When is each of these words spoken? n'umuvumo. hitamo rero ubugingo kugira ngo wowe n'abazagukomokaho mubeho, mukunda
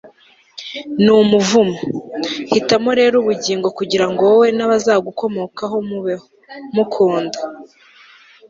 n'umuvumo. 1.03 1.79
hitamo 2.51 2.89
rero 2.99 3.15
ubugingo 3.17 3.67
kugira 3.77 4.05
ngo 4.09 4.21
wowe 4.29 4.47
n'abazagukomokaho 4.57 5.75
mubeho, 5.89 6.25
mukunda 6.75 7.39